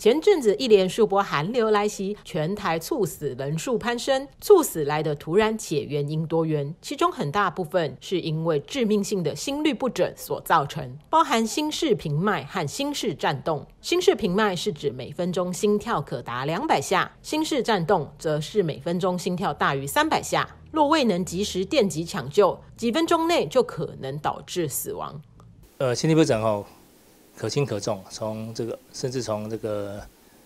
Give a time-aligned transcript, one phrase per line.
[0.00, 4.26] 前阵子一连数波寒流来袭，全台猝死人数攀升。
[4.40, 13.66] 猝死来的突然且原因多元，其中很大部分是因为致命性的心律不整所造成，包含心室平脉和心室颤动。
[13.82, 20.48] 心室平脉是指每分钟心跳可达两百下，心室颤动则是每分钟心跳大于三百下。
[20.72, 25.20] 若未能及时电击抢救，几分钟内就可能导致死亡。
[25.76, 26.64] 呃，心律不整哦。
[27.40, 29.98] 可轻可重，从这个甚至从这个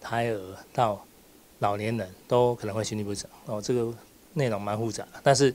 [0.00, 1.04] 胎儿到
[1.58, 3.92] 老年人都可能会心律不整哦，这个
[4.34, 5.52] 内容蛮复杂，但是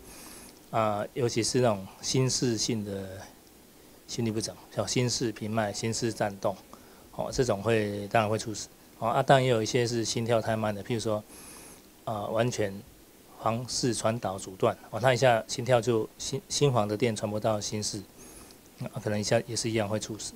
[0.71, 3.07] 啊，尤其是那种心室性的
[4.07, 6.53] 心律不整，像心室平脉、心室颤动，
[7.15, 8.67] 哦，这种会当然会猝死
[8.99, 11.23] 哦啊，当然也有一些是心跳太慢的，譬如说
[12.03, 12.77] 啊，完全
[13.41, 18.03] 房室传导阻断，哦，它一下心跳就心心房的电传不到心室，
[18.91, 20.33] 啊，可能一下也是一样会猝死。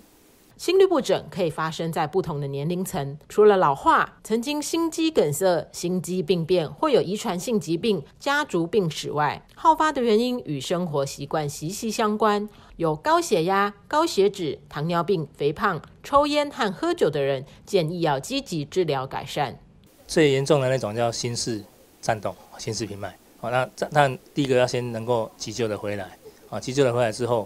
[0.58, 12.48] 心律不整可以发生在不同的年龄层，除了老化、曾经心肌梗塞、心肌病变或有遗传性疾病、家族病史外，好发的原因与生活习惯息息相关。
[12.78, 19.60] 有高血压、高血脂、糖尿病、肥胖、抽烟和喝酒的人，建议要积极治疗改善。
[20.08, 21.64] 最严重的那种叫心室
[22.02, 23.18] 颤动、心室平脉。
[23.42, 26.18] 好，那那第一个要先能够急救的回来。
[26.50, 27.46] 啊，急救的回来之后。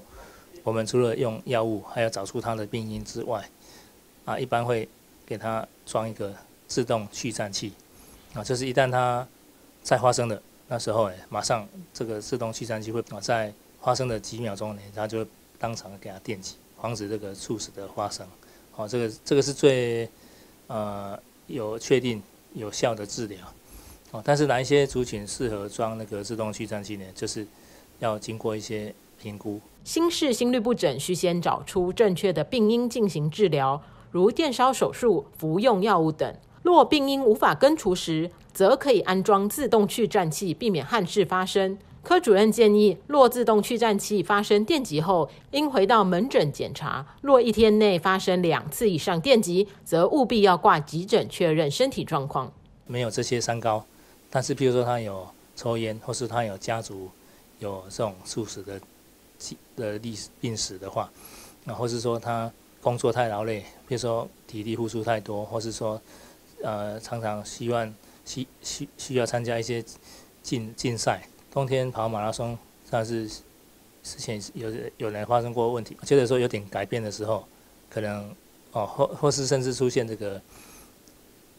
[0.63, 3.49] 我们除了用药物，还要找出它的病因之外，
[4.25, 4.87] 啊，一般会
[5.25, 6.35] 给他装一个
[6.67, 7.73] 自动去颤器，
[8.33, 9.27] 啊，就是一旦它
[9.81, 15.25] 在发生的那时候，哎，马上这个自动去颤器会啊，在发生的几秒钟内，它就
[15.57, 18.27] 当场给他电击，防止这个猝死的发生。
[18.71, 20.09] 好，这个这个是最
[20.67, 22.21] 呃有确定
[22.53, 23.39] 有效的治疗。
[24.11, 27.05] 哦，但是哪一些族群适合装那个自动去颤器呢？
[27.15, 27.47] 就是
[27.99, 28.93] 要经过一些。
[29.21, 36.35] 评估心室心律不整，需先找出正确的病因进行治疗，如电烧手术、服用药物等。
[36.61, 41.77] 若病因无法根除时，则可以安装自动去颤器，避免憾事发生。
[42.03, 47.05] 科主任建议，若自动去颤器发生电极后，应回到门诊检查。
[47.21, 52.51] 若一天内发生两次以上电极，则务必要挂急诊确认身体状况。
[52.85, 53.85] 没有这些三高，
[54.29, 57.09] 但是譬如说他有抽烟，或是他有家族
[57.59, 58.79] 有这种猝死的。
[59.75, 61.09] 的历史病史的话，
[61.63, 62.51] 那或是说他
[62.81, 66.01] 工作太劳累，比如说体力付出太多，或是说
[66.63, 67.93] 呃常常希望
[68.25, 69.83] 需需需要参加一些
[70.43, 72.57] 竞竞赛，冬天跑马拉松，
[72.89, 73.27] 但是
[74.03, 77.45] 之前有有人发生过问题，觉得说有点改变的时候，
[77.89, 78.33] 可能
[78.71, 80.41] 哦或或是甚至出现这个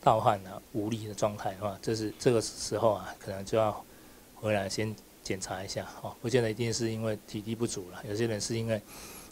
[0.03, 3.85] 盗汗啊无力的状态的话，这是这个时候啊，可能就要
[4.35, 4.95] 回来先。
[5.23, 8.81] 检查一下哦，不见得一定是因为体力不足了，有些人是因为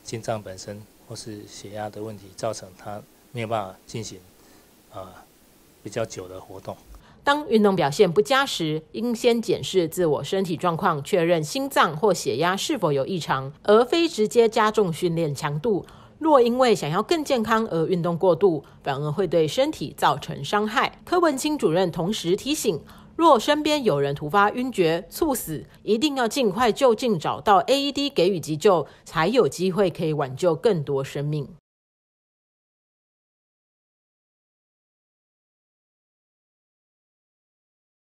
[0.05, 4.19] 心脏本身或是血压的问题造成他没有办法进行
[4.93, 5.25] 啊
[5.83, 6.77] 比较久的活动。
[7.25, 15.85] 当运动表现不佳时，应先检视自我身体状况，确认心脏或血压是否有异常，而非直接加重训练强度。
[16.19, 20.99] 若因为想要更健康而运动过度，反而会对身体造成伤害。
[21.05, 22.81] 柯文清主任同时提醒。
[23.19, 31.49] 若身边有人突发晕厥、猝死，一定要尽快就近找到 AED 给予急救，才有机会可以挽救更多生命。